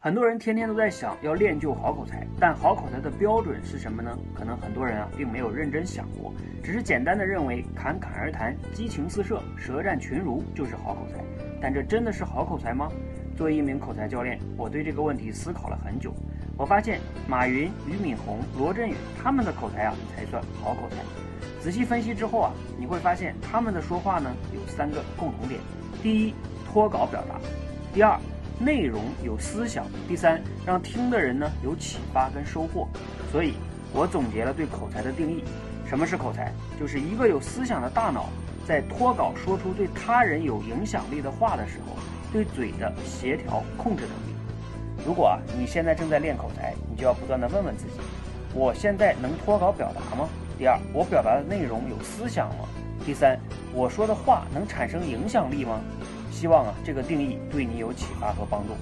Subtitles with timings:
[0.00, 4.16] 很多人天天都在想要练就好口才，但好口才的标准是什么呢？
[4.32, 6.32] 可能很多人啊并没有认真想过，
[6.62, 11.16] 只是简单的认为侃侃而谈、激情四射、舌战群儒就是好口才。
[11.60, 12.88] 但这真的是好口才吗？
[13.36, 16.14] 作为一名口才教练，我对这个问题思考了很久。
[16.56, 20.98] 我发现马云、俞敏洪、罗振宇他们的口才啊才算好口才。
[21.60, 25.58] 仔细分析之后啊，你会发现他们的说话呢有三个共同点：
[26.04, 26.34] 第一，
[26.64, 27.34] 脱稿表达；
[27.92, 28.16] 第二，
[28.58, 32.88] 内容有思想，第三，让听的人呢有启发跟收获。
[33.30, 33.54] 所以，
[33.92, 35.44] 我总结了对口才的定义：
[35.88, 36.52] 什么是口才？
[36.78, 38.28] 就是一个有思想的大脑，
[38.66, 41.96] 在脱稿说出对他人有影响力的话的时候，
[42.32, 44.36] 对嘴的协调控制能力。
[45.06, 48.00] 如果啊你现在正在练口才，你就要不断的问问自己：
[48.52, 50.28] 我现在能脱稿表达吗？
[50.58, 52.64] 第二，我表达的内容有思想吗？
[53.06, 53.38] 第三，
[53.72, 55.80] 我说的话能产生影响力吗？
[56.30, 58.74] 希望啊，这个定义对你有启发和帮助。